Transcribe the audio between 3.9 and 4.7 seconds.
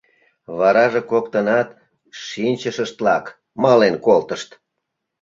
колтышт.